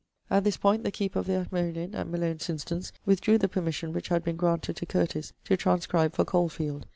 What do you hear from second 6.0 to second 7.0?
for Caulfield.